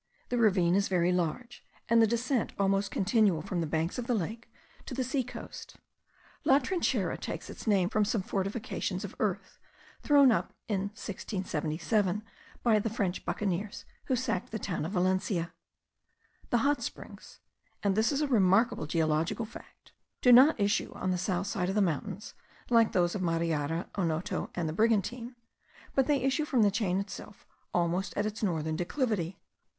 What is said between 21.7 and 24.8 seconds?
the mountains, like those of Mariara, Onoto, and the